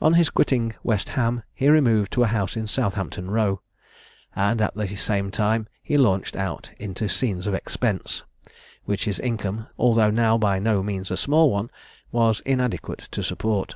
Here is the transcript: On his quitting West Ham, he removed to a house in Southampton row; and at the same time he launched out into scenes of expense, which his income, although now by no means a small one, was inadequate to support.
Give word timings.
On 0.00 0.14
his 0.14 0.30
quitting 0.30 0.72
West 0.82 1.10
Ham, 1.10 1.42
he 1.52 1.68
removed 1.68 2.10
to 2.12 2.22
a 2.22 2.26
house 2.28 2.56
in 2.56 2.66
Southampton 2.66 3.30
row; 3.30 3.60
and 4.34 4.62
at 4.62 4.74
the 4.74 4.96
same 4.96 5.30
time 5.30 5.68
he 5.82 5.98
launched 5.98 6.36
out 6.36 6.70
into 6.78 7.06
scenes 7.06 7.46
of 7.46 7.52
expense, 7.52 8.22
which 8.84 9.04
his 9.04 9.20
income, 9.20 9.66
although 9.76 10.08
now 10.08 10.38
by 10.38 10.58
no 10.58 10.82
means 10.82 11.10
a 11.10 11.18
small 11.18 11.50
one, 11.50 11.70
was 12.10 12.40
inadequate 12.46 13.08
to 13.10 13.22
support. 13.22 13.74